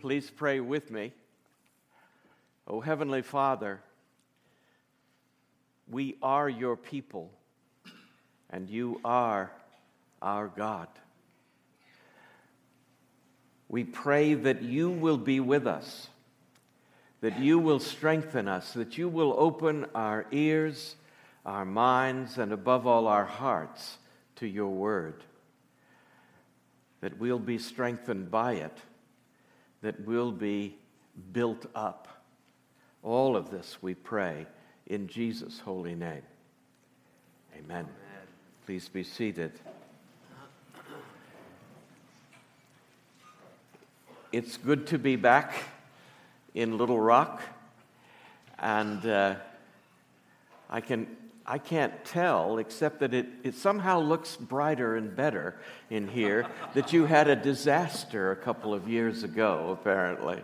[0.00, 1.12] Please pray with me.
[2.66, 3.82] O Heavenly Father,
[5.90, 7.30] we are your people,
[8.48, 9.50] and you are
[10.22, 10.88] our God.
[13.68, 16.08] We pray that you will be with us,
[17.20, 20.96] that you will strengthen us, that you will open our ears,
[21.44, 23.98] our minds, and above all our hearts
[24.36, 25.24] to your word,
[27.02, 28.78] that we'll be strengthened by it,
[29.82, 30.76] that we'll be
[31.32, 32.08] built up.
[33.02, 34.46] All of this we pray
[34.86, 36.22] in Jesus' holy name.
[37.54, 37.84] Amen.
[37.84, 37.86] Amen.
[38.66, 39.52] Please be seated.
[44.32, 45.54] It's good to be back
[46.54, 47.42] in Little Rock,
[48.58, 49.34] and uh,
[50.68, 51.08] I can
[51.50, 55.56] I can't tell except that it, it somehow looks brighter and better
[55.90, 60.40] in here that you had a disaster a couple of years ago, apparently.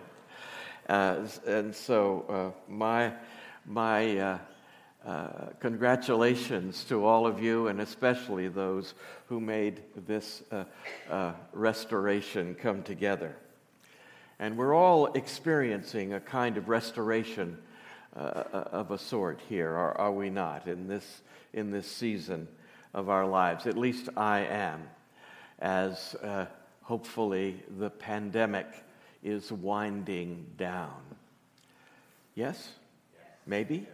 [0.88, 3.12] Uh, and so uh, my
[3.64, 4.38] my uh,
[5.06, 5.28] uh,
[5.60, 8.94] congratulations to all of you, and especially those
[9.28, 10.64] who made this uh,
[11.08, 13.36] uh, restoration come together.
[14.40, 17.58] And we're all experiencing a kind of restoration
[18.16, 21.22] uh, of a sort here, are, are we not, in this,
[21.52, 22.48] in this season
[22.94, 23.66] of our lives?
[23.66, 24.88] At least I am,
[25.58, 26.46] as uh,
[26.82, 28.66] hopefully the pandemic
[29.22, 30.94] is winding down.
[32.34, 32.70] Yes?
[33.46, 33.86] Maybe?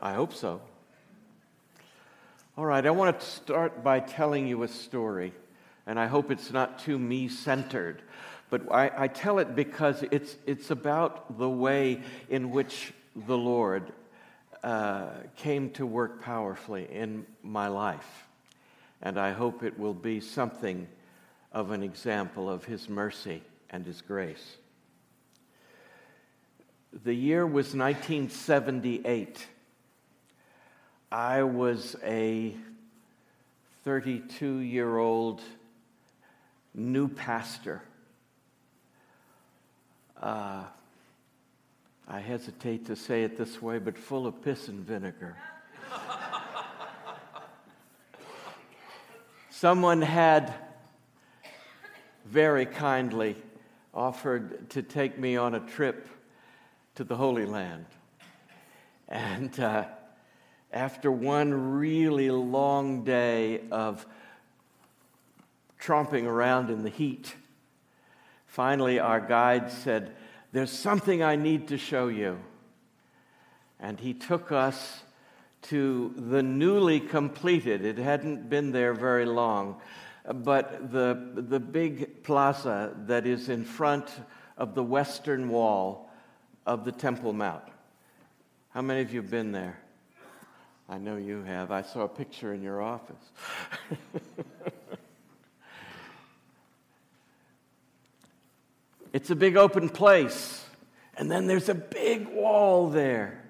[0.00, 0.60] I hope so.
[2.56, 5.32] All right, I want to start by telling you a story,
[5.86, 8.02] and I hope it's not too me centered.
[8.50, 12.94] But I, I, tell it because it's, it's about the way in which
[13.26, 13.92] the Lord
[14.62, 18.26] uh, came to work powerfully in my life.
[19.00, 20.88] And I hope it will be something
[21.52, 24.56] of an example of His mercy and His grace.
[27.04, 29.46] The year was 1978.
[31.10, 32.54] I was a
[33.84, 35.40] 32 year old
[36.74, 37.82] new pastor.
[40.20, 40.64] Uh,
[42.10, 45.36] I hesitate to say it this way, but full of piss and vinegar.
[49.50, 50.54] Someone had
[52.24, 53.36] very kindly
[53.92, 56.08] offered to take me on a trip
[56.94, 57.84] to the Holy Land.
[59.08, 59.84] And uh,
[60.72, 64.06] after one really long day of
[65.78, 67.34] tromping around in the heat,
[68.46, 70.16] finally our guide said,
[70.52, 72.38] There's something I need to show you.
[73.78, 75.02] And he took us
[75.62, 79.80] to the newly completed, it hadn't been there very long,
[80.32, 84.08] but the, the big plaza that is in front
[84.56, 86.10] of the western wall
[86.66, 87.64] of the Temple Mount.
[88.70, 89.78] How many of you have been there?
[90.88, 91.70] I know you have.
[91.70, 93.16] I saw a picture in your office.
[99.12, 100.64] it's a big open place,
[101.16, 103.44] and then there's a big wall there.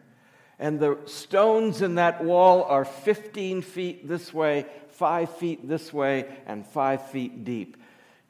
[0.58, 6.26] And the stones in that wall are 15 feet this way, 5 feet this way,
[6.46, 7.76] and 5 feet deep.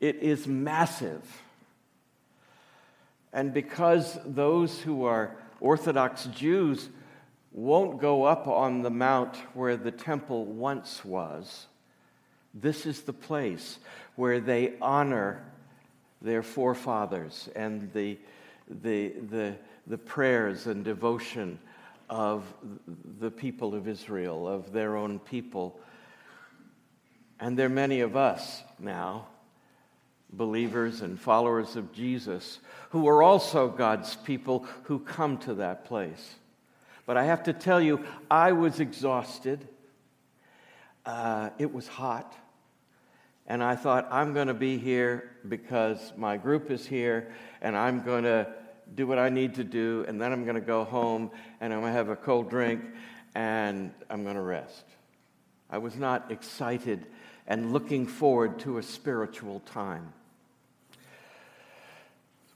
[0.00, 1.22] It is massive.
[3.32, 6.88] And because those who are Orthodox Jews
[7.52, 11.66] won't go up on the mount where the temple once was,
[12.54, 13.78] this is the place
[14.16, 15.44] where they honor
[16.20, 18.18] their forefathers and the,
[18.68, 19.56] the, the,
[19.86, 21.58] the prayers and devotion
[22.10, 22.44] of
[23.20, 25.78] the people of Israel, of their own people.
[27.38, 29.26] And there are many of us now
[30.30, 32.58] believers and followers of Jesus
[32.90, 36.34] who are also God's people who come to that place.
[37.06, 39.66] But I have to tell you, I was exhausted.
[41.06, 42.34] Uh, it was hot.
[43.48, 47.32] And I thought, I'm going to be here because my group is here,
[47.62, 48.46] and I'm going to
[48.94, 51.30] do what I need to do, and then I'm going to go home,
[51.60, 52.82] and I'm going to have a cold drink,
[53.34, 54.84] and I'm going to rest.
[55.70, 57.06] I was not excited
[57.46, 60.12] and looking forward to a spiritual time.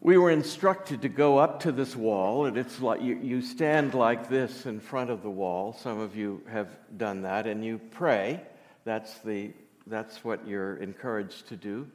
[0.01, 3.95] We were instructed to go up to this wall, and it's like you, you stand
[3.95, 5.73] like this in front of the wall.
[5.73, 6.69] Some of you have
[6.99, 8.43] done that, and you pray.
[8.85, 9.53] That's, the,
[9.87, 11.89] that's what you're encouraged to do.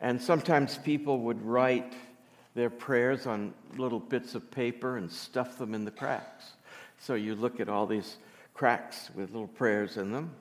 [0.00, 1.94] And sometimes people would write
[2.54, 6.52] their prayers on little bits of paper and stuff them in the cracks.
[6.98, 8.16] So you look at all these
[8.54, 10.34] cracks with little prayers in them.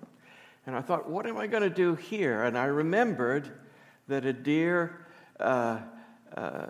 [0.65, 2.43] And I thought, what am I going to do here?
[2.43, 3.49] And I remembered
[4.07, 5.05] that a dear
[5.39, 5.79] uh,
[6.35, 6.67] uh,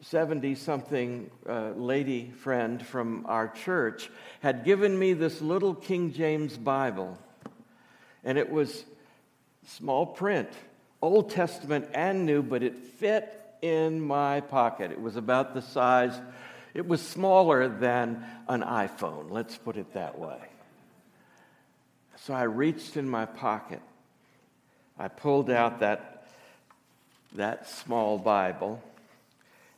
[0.00, 4.10] 70 something uh, lady friend from our church
[4.40, 7.18] had given me this little King James Bible.
[8.22, 8.84] And it was
[9.66, 10.48] small print,
[11.02, 14.90] Old Testament and New, but it fit in my pocket.
[14.90, 16.20] It was about the size,
[16.74, 20.38] it was smaller than an iPhone, let's put it that way.
[22.16, 23.82] So I reached in my pocket.
[24.98, 26.26] I pulled out that,
[27.34, 28.82] that small Bible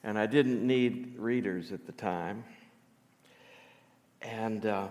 [0.04, 2.44] and I didn't need readers at the time.
[4.22, 4.86] And uh,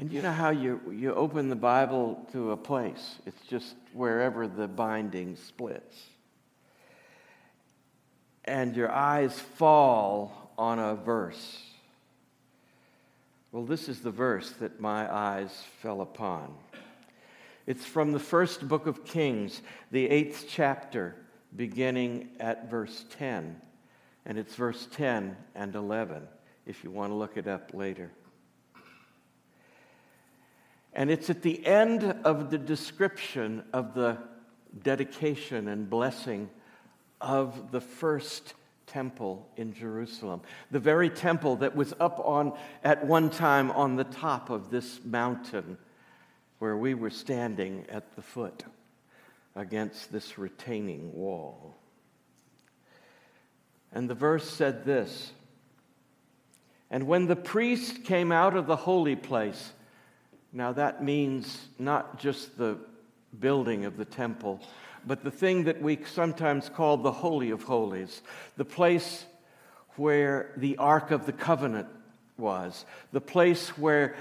[0.00, 4.48] and you know how you you open the Bible to a place; it's just wherever
[4.48, 5.94] the binding splits,
[8.46, 11.62] and your eyes fall on a verse.
[13.52, 15.50] Well, this is the verse that my eyes
[15.82, 16.54] fell upon.
[17.66, 19.60] It's from the first book of Kings,
[19.90, 21.14] the eighth chapter,
[21.54, 23.60] beginning at verse 10.
[24.24, 26.22] And it's verse 10 and 11,
[26.64, 28.10] if you want to look it up later.
[30.92, 34.18] And it's at the end of the description of the
[34.82, 36.50] dedication and blessing
[37.20, 38.54] of the first
[38.86, 40.42] temple in Jerusalem.
[40.70, 45.00] The very temple that was up on, at one time, on the top of this
[45.04, 45.78] mountain
[46.58, 48.64] where we were standing at the foot
[49.54, 51.76] against this retaining wall.
[53.92, 55.32] And the verse said this
[56.90, 59.72] And when the priest came out of the holy place,
[60.52, 62.78] now that means not just the
[63.38, 64.60] building of the temple,
[65.06, 68.22] but the thing that we sometimes call the Holy of Holies,
[68.56, 69.24] the place
[69.96, 71.88] where the Ark of the Covenant
[72.36, 74.16] was, the place where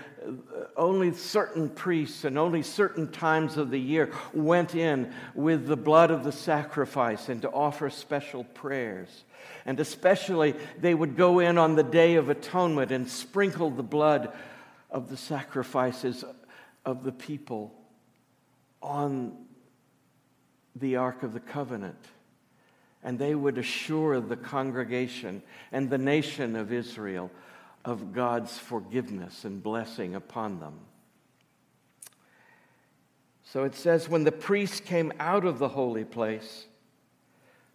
[0.76, 6.12] only certain priests and only certain times of the year went in with the blood
[6.12, 9.24] of the sacrifice and to offer special prayers.
[9.66, 14.32] And especially, they would go in on the Day of Atonement and sprinkle the blood
[14.92, 16.24] of the sacrifices
[16.86, 17.74] of the people
[18.82, 19.38] on
[20.76, 22.06] the Ark of the Covenant.
[23.04, 25.42] And they would assure the congregation
[25.72, 27.32] and the nation of Israel
[27.86, 30.80] of God's forgiveness and blessing upon them.
[33.44, 36.66] So it says, when the priests came out of the holy place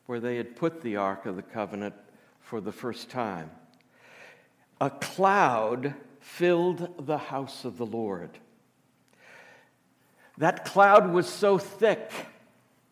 [0.07, 1.95] where they had put the Ark of the Covenant
[2.41, 3.51] for the first time,
[4.81, 8.31] a cloud filled the house of the Lord.
[10.39, 12.11] That cloud was so thick.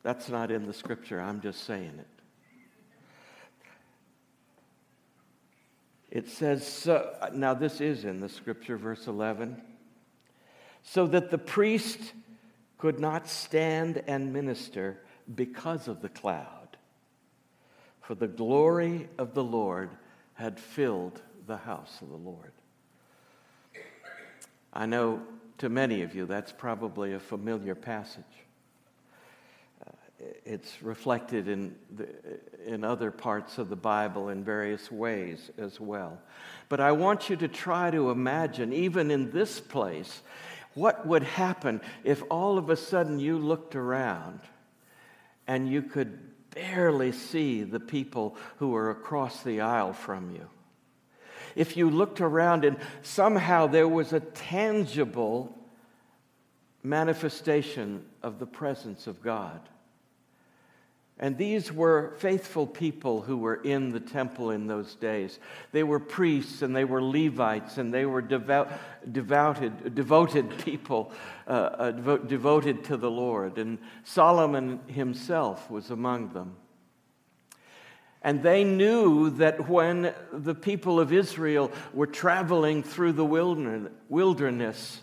[0.02, 2.06] That's not in the scripture, I'm just saying it.
[6.10, 9.60] It says, so, now this is in the scripture, verse 11,
[10.82, 12.12] so that the priest
[12.76, 15.00] could not stand and minister
[15.34, 16.76] because of the cloud,
[18.02, 19.88] for the glory of the Lord
[20.34, 22.52] had filled the house of the Lord.
[24.72, 25.22] I know
[25.58, 28.24] to many of you that's probably a familiar passage
[29.86, 29.90] uh,
[30.44, 32.08] it's reflected in, the,
[32.66, 36.18] in other parts of the Bible in various ways as well.
[36.68, 40.22] But I want you to try to imagine, even in this place,
[40.74, 44.40] what would happen if all of a sudden you looked around
[45.46, 46.18] and you could
[46.54, 50.48] barely see the people who were across the aisle from you.
[51.56, 55.56] If you looked around and somehow there was a tangible
[56.82, 59.60] manifestation of the presence of God.
[61.18, 65.38] And these were faithful people who were in the temple in those days.
[65.70, 68.72] They were priests and they were Levites and they were devout,
[69.12, 71.12] devoted, devoted people,
[71.46, 73.58] uh, uh, devoted to the Lord.
[73.58, 76.56] And Solomon himself was among them.
[78.22, 83.24] And they knew that when the people of Israel were traveling through the
[84.08, 85.00] wilderness,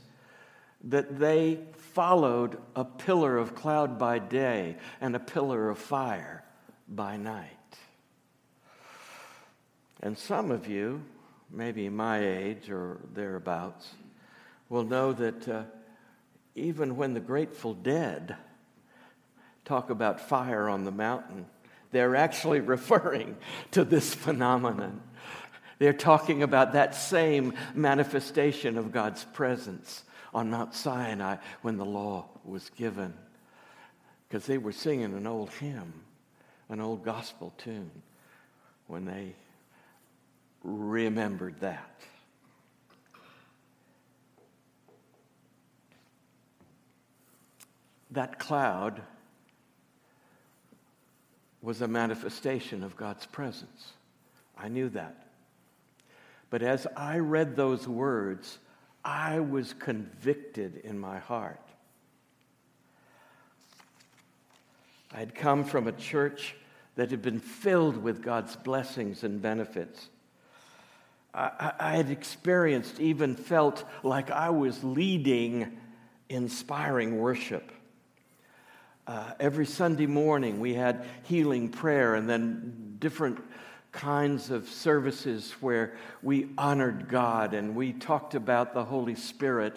[0.85, 1.59] that they
[1.93, 6.43] followed a pillar of cloud by day and a pillar of fire
[6.87, 7.49] by night.
[10.01, 11.03] And some of you,
[11.51, 13.89] maybe my age or thereabouts,
[14.69, 15.63] will know that uh,
[16.55, 18.37] even when the Grateful Dead
[19.65, 21.45] talk about fire on the mountain,
[21.91, 23.37] they're actually referring
[23.71, 25.01] to this phenomenon.
[25.79, 30.03] They're talking about that same manifestation of God's presence
[30.33, 33.13] on Mount Sinai when the law was given.
[34.27, 35.93] Because they were singing an old hymn,
[36.67, 37.89] an old gospel tune,
[38.87, 39.33] when they
[40.63, 42.01] remembered that.
[48.11, 49.01] That cloud
[51.61, 53.93] was a manifestation of God's presence.
[54.57, 55.25] I knew that.
[56.49, 58.57] But as I read those words,
[59.03, 61.59] I was convicted in my heart.
[65.13, 66.55] I had come from a church
[66.95, 70.09] that had been filled with God's blessings and benefits.
[71.33, 75.77] I, I, had experienced, even felt like I was leading
[76.27, 77.71] inspiring worship.
[79.09, 83.39] Uh, every Sunday morning, we had healing prayer and then different
[83.91, 89.75] kinds of services where we honored God and we talked about the Holy Spirit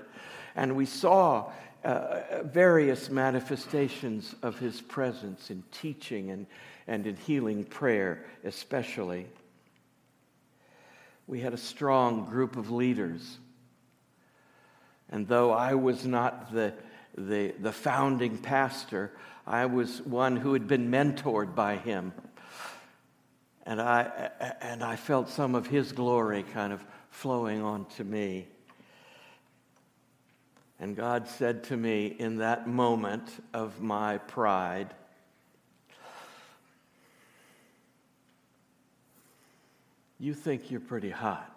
[0.54, 1.50] and we saw
[1.82, 6.46] uh, various manifestations of His presence in teaching and,
[6.86, 9.24] and in healing prayer, especially.
[11.26, 13.38] We had a strong group of leaders.
[15.08, 16.74] And though I was not the,
[17.16, 19.12] the, the founding pastor,
[19.46, 22.12] I was one who had been mentored by him
[23.64, 28.48] and I, and I felt some of his glory kind of flowing onto me.
[30.80, 34.94] And God said to me in that moment of my pride,
[40.18, 41.51] You think you're pretty hot.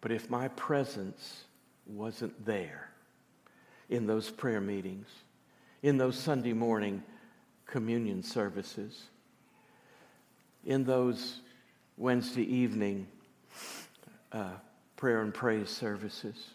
[0.00, 1.44] But if my presence
[1.86, 2.90] wasn't there
[3.88, 5.08] in those prayer meetings,
[5.82, 7.02] in those Sunday morning
[7.66, 9.04] communion services,
[10.64, 11.40] in those
[11.96, 13.06] Wednesday evening
[14.32, 14.52] uh,
[14.96, 16.50] prayer and praise services,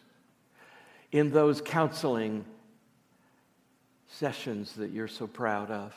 [1.12, 2.46] in those counseling
[4.08, 5.94] sessions that you're so proud of.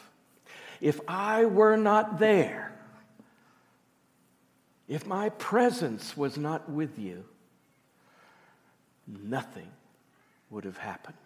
[0.81, 2.73] If I were not there,
[4.87, 7.25] if my presence was not with you,
[9.09, 9.69] nothing
[10.51, 11.17] would have happened.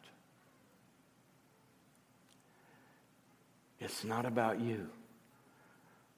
[3.81, 4.89] It's not about you,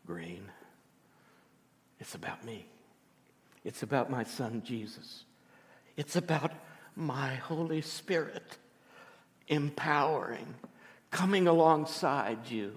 [0.07, 0.45] Green.
[1.99, 2.67] It's about me.
[3.65, 5.25] It's about my son, Jesus.
[5.97, 6.53] It's about
[6.95, 8.59] my Holy Spirit
[9.49, 10.55] empowering,
[11.11, 12.73] coming alongside you,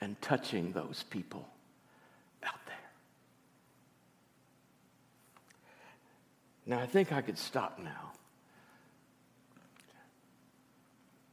[0.00, 1.48] and touching those people
[2.44, 2.76] out there.
[6.72, 8.12] Now, I think I could stop now.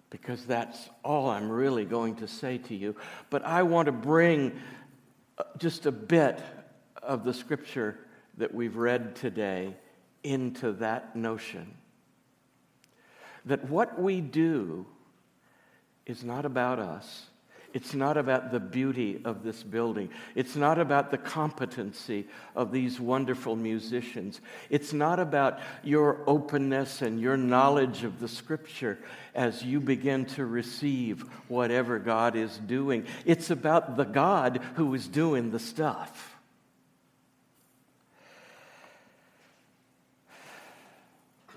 [0.10, 2.94] because that's all I'm really going to say to you.
[3.30, 4.60] But I want to bring
[5.38, 6.42] uh, just a bit
[7.02, 7.98] of the scripture
[8.38, 9.78] that we've read today
[10.24, 11.74] into that notion.
[13.46, 14.86] That what we do
[16.06, 17.28] is not about us,
[17.74, 20.10] it's not about the beauty of this building.
[20.34, 24.42] It's not about the competency of these wonderful musicians.
[24.70, 28.98] It's not about your openness and your knowledge of the scripture
[29.36, 33.06] as you begin to receive whatever God is doing.
[33.26, 36.38] It's about the God who is doing the stuff.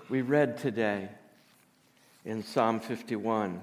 [0.09, 1.09] We read today
[2.23, 3.61] in Psalm 51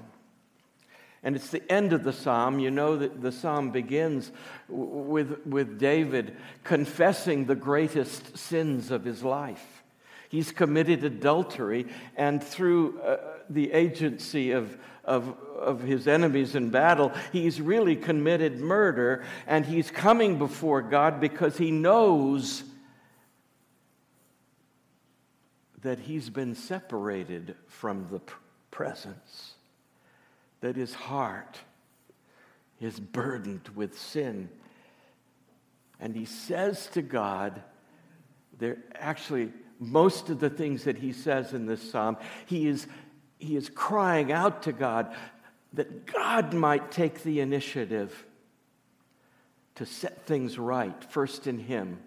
[1.23, 2.59] and it's the end of the psalm.
[2.59, 4.33] You know that the psalm begins
[4.69, 9.83] with, with David confessing the greatest sins of his life.
[10.31, 11.87] He's committed adultery,
[12.17, 13.17] and through uh,
[13.50, 19.91] the agency of, of, of his enemies in battle, he's really committed murder, and he's
[19.91, 22.62] coming before God because he knows
[25.83, 28.21] that he's been separated from the
[28.71, 29.50] presence
[30.61, 31.59] that his heart
[32.81, 34.49] is burdened with sin.
[35.99, 37.62] And he says to God,
[38.59, 42.87] there actually, most of the things that he says in this psalm, he is,
[43.38, 45.14] he is crying out to God
[45.73, 48.26] that God might take the initiative
[49.76, 51.99] to set things right, first in him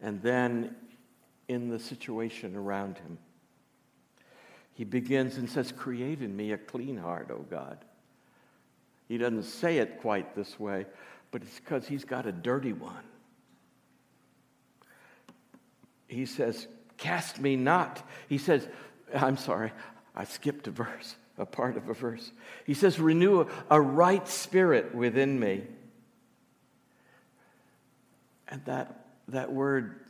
[0.00, 0.74] and then
[1.48, 3.18] in the situation around him.
[4.74, 7.84] He begins and says, Create in me a clean heart, O God.
[9.08, 10.86] He doesn't say it quite this way,
[11.30, 13.04] but it's because he's got a dirty one.
[16.08, 18.02] He says, Cast me not.
[18.28, 18.66] He says,
[19.14, 19.72] I'm sorry,
[20.14, 22.32] I skipped a verse, a part of a verse.
[22.64, 25.62] He says, Renew a, right spirit within me.
[28.48, 30.00] And that, that word,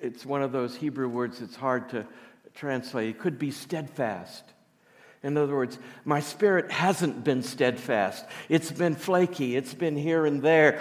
[0.00, 2.06] it's one of those Hebrew words that's hard to
[2.56, 3.10] translate.
[3.10, 4.42] It could be steadfast.
[5.22, 8.24] In other words, my spirit hasn't been steadfast.
[8.48, 9.56] It's been flaky.
[9.56, 10.80] It's been here and there.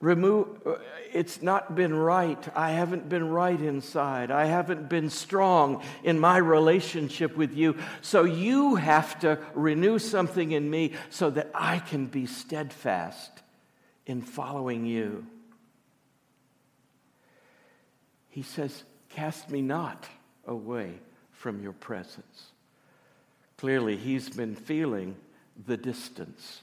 [0.00, 0.74] remove uh,
[1.12, 6.36] it's not been right i haven't been right inside i haven't been strong in my
[6.36, 12.06] relationship with you so you have to renew something in me so that i can
[12.06, 13.30] be steadfast
[14.04, 15.24] in following you
[18.28, 20.08] he says cast me not
[20.46, 20.92] away
[21.32, 22.52] from your presence
[23.62, 25.14] clearly he's been feeling
[25.68, 26.62] the distance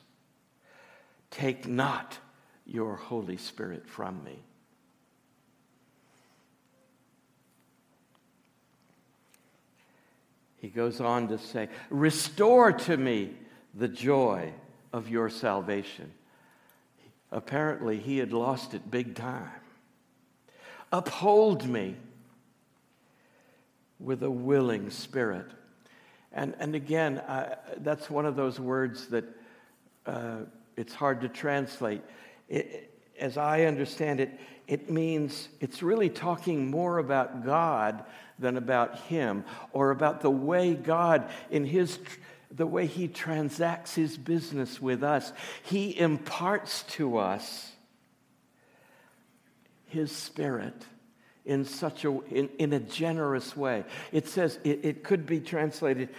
[1.31, 2.17] take not
[2.65, 4.37] your Holy Spirit from me.
[10.57, 13.31] He goes on to say, Restore to me
[13.73, 14.51] the joy
[14.91, 16.11] of your salvation.
[17.31, 19.49] Apparently, he had lost it big time.
[20.91, 21.95] Uphold me
[23.99, 25.47] with a willing spirit.
[26.31, 29.25] And, and again, uh, that's one of those words that
[30.05, 30.37] uh,
[30.77, 32.01] it's hard to translate
[32.49, 32.89] it,
[33.19, 38.03] as I understand it, it means it's really talking more about God
[38.37, 41.99] than about Him or about the way God, in His
[42.51, 45.31] the way He transacts His business with us.
[45.63, 47.71] He imparts to us
[49.85, 50.85] His Spirit
[51.45, 53.85] in such a in, in a generous way.
[54.11, 56.09] It says it, it could be translated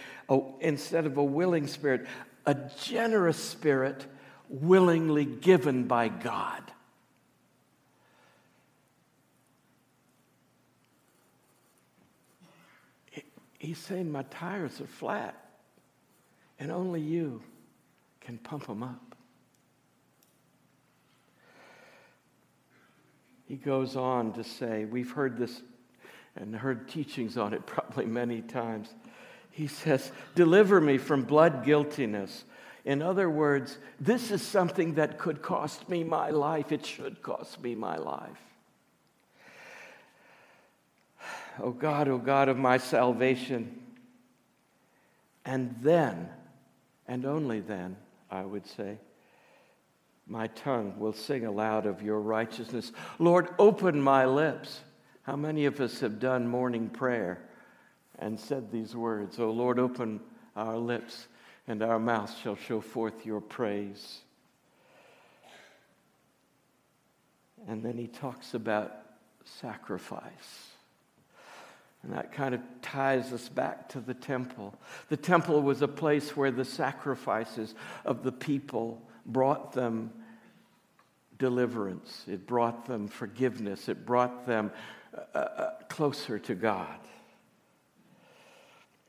[0.59, 2.07] instead of a willing spirit,
[2.45, 4.05] a generous spirit
[4.49, 6.71] willingly given by God.
[13.61, 15.35] He's saying, My tires are flat,
[16.57, 17.43] and only you
[18.19, 19.10] can pump them up.
[23.51, 25.61] He goes on to say, We've heard this
[26.37, 28.87] and heard teachings on it probably many times.
[29.49, 32.45] He says, Deliver me from blood guiltiness
[32.83, 36.71] in other words, this is something that could cost me my life.
[36.71, 38.39] It should cost me my life.
[41.61, 43.77] Oh God, oh God of my salvation.
[45.43, 46.29] And then,
[47.09, 47.97] and only then,
[48.31, 48.97] I would say,
[50.31, 52.93] my tongue will sing aloud of your righteousness.
[53.19, 54.79] Lord, open my lips.
[55.23, 57.43] How many of us have done morning prayer
[58.17, 59.39] and said these words?
[59.39, 60.21] Oh Lord, open
[60.55, 61.27] our lips
[61.67, 64.19] and our mouth shall show forth your praise.
[67.67, 68.93] And then he talks about
[69.43, 70.69] sacrifice.
[72.03, 74.75] And that kind of ties us back to the temple.
[75.09, 80.11] The temple was a place where the sacrifices of the people brought them
[81.41, 84.71] deliverance, it brought them forgiveness, it brought them
[85.33, 86.99] uh, uh, closer to God.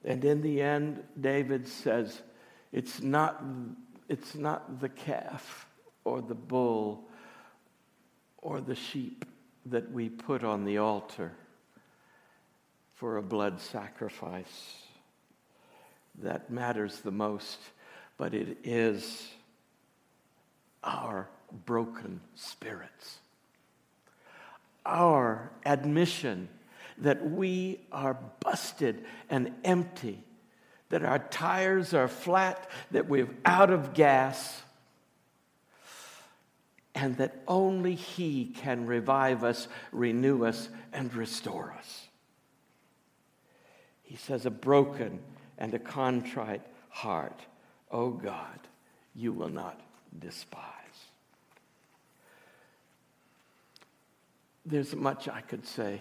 [0.02, 2.22] And in the end, David says,
[2.72, 3.44] it's not,
[4.08, 5.68] it's not the calf
[6.04, 7.04] or the bull
[8.38, 9.26] or the sheep
[9.66, 11.32] that we put on the altar
[12.94, 14.78] for a blood sacrifice
[16.22, 17.58] that matters the most,
[18.16, 19.28] but it is
[21.66, 23.18] broken spirits.
[24.84, 26.48] Our admission
[26.98, 30.24] that we are busted and empty
[30.92, 34.60] that our tires are flat, that we're out of gas,
[36.94, 42.08] and that only He can revive us, renew us, and restore us.
[44.02, 45.20] He says, A broken
[45.56, 47.40] and a contrite heart,
[47.90, 48.60] O oh God,
[49.14, 49.80] you will not
[50.18, 50.81] despise.
[54.64, 56.00] There's much I could say.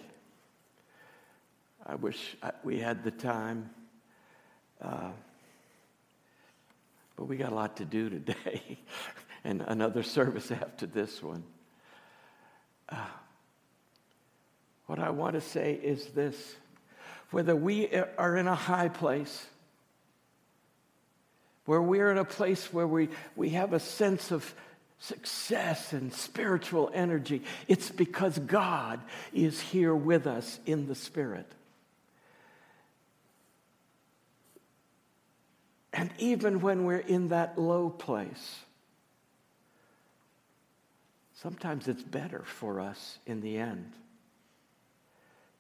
[1.85, 3.69] I wish we had the time.
[4.81, 5.11] Uh,
[7.15, 8.79] but we got a lot to do today,
[9.43, 11.43] and another service after this one.
[12.89, 12.97] Uh,
[14.87, 16.55] what I want to say is this
[17.29, 19.45] whether we are in a high place,
[21.65, 24.53] where we're in a place where we, we have a sense of
[25.01, 29.01] success and spiritual energy, it's because God
[29.33, 31.51] is here with us in the Spirit.
[35.91, 38.59] And even when we're in that low place,
[41.41, 43.91] sometimes it's better for us in the end.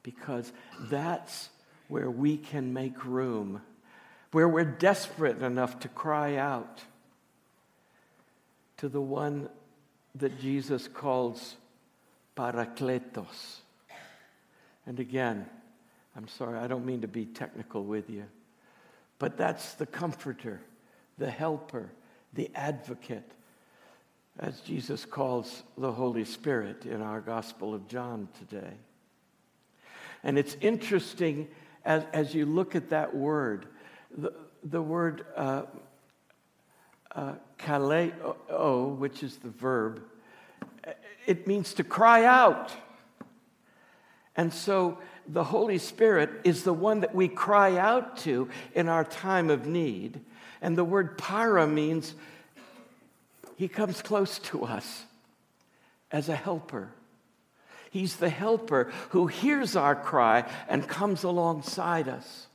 [0.03, 1.49] Because that's
[1.87, 3.61] where we can make room,
[4.31, 6.81] where we're desperate enough to cry out
[8.81, 9.47] to the one
[10.15, 11.55] that Jesus calls
[12.35, 13.59] Parakletos.
[14.87, 15.45] And again,
[16.17, 18.25] I'm sorry, I don't mean to be technical with you.
[19.19, 20.61] But that's the comforter,
[21.19, 21.91] the helper,
[22.33, 23.31] the advocate.
[24.39, 28.73] as Jesus calls the Holy Spirit in our Gospel of John today.
[30.23, 31.47] And it's interesting
[31.85, 33.67] as, as you look at that word,
[34.17, 35.63] the, the word uh,
[37.15, 40.01] uh, kaleo, which is the verb,
[41.25, 42.71] it means to cry out.
[44.35, 44.97] And so
[45.27, 49.67] the Holy Spirit is the one that we cry out to in our time of
[49.67, 50.21] need.
[50.61, 52.15] And the word para means
[53.55, 55.05] he comes close to us
[56.11, 56.89] as a helper.
[57.91, 62.47] He's the helper who hears our cry and comes alongside us.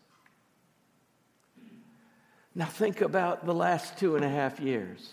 [2.57, 5.12] Now, think about the last two and a half years.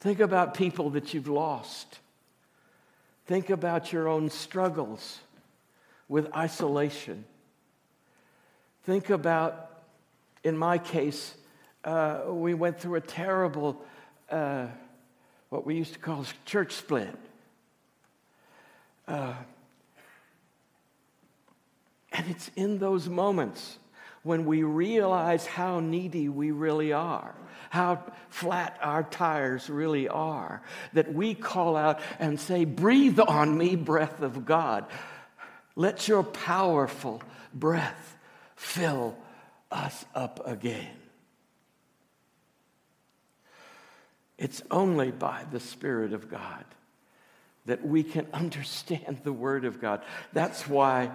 [0.00, 2.00] Think about people that you've lost.
[3.26, 5.20] Think about your own struggles
[6.08, 7.24] with isolation.
[8.82, 9.70] Think about,
[10.42, 11.36] in my case,
[11.84, 13.80] uh, we went through a terrible,
[14.28, 14.66] uh,
[15.50, 17.14] what we used to call church split.
[19.06, 19.34] Uh,
[22.10, 23.78] and it's in those moments
[24.26, 27.32] when we realize how needy we really are,
[27.70, 30.60] how flat our tires really are,
[30.94, 34.84] that we call out and say, Breathe on me, breath of God.
[35.76, 37.22] Let your powerful
[37.54, 38.16] breath
[38.56, 39.16] fill
[39.70, 40.96] us up again.
[44.38, 46.64] It's only by the Spirit of God
[47.66, 50.02] that we can understand the Word of God.
[50.32, 51.12] That's why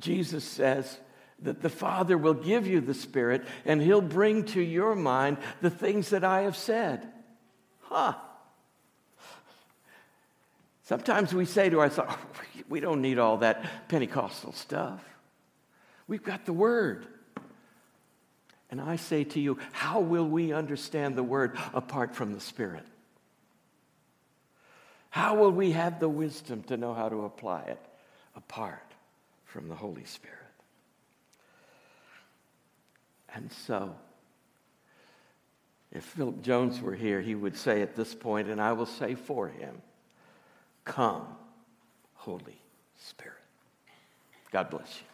[0.00, 0.98] Jesus says
[1.42, 5.70] that the Father will give you the Spirit and He'll bring to your mind the
[5.70, 7.06] things that I have said.
[7.82, 8.14] Huh.
[10.84, 12.14] Sometimes we say to ourselves,
[12.68, 15.02] we don't need all that Pentecostal stuff.
[16.06, 17.06] We've got the Word.
[18.70, 22.84] And I say to you, how will we understand the Word apart from the Spirit?
[25.10, 27.80] How will we have the wisdom to know how to apply it
[28.36, 28.92] apart
[29.44, 30.39] from the Holy Spirit?
[33.34, 33.94] And so,
[35.92, 39.14] if Philip Jones were here, he would say at this point, and I will say
[39.14, 39.82] for him,
[40.84, 41.26] Come,
[42.14, 42.60] Holy
[42.96, 43.36] Spirit.
[44.50, 45.09] God bless you.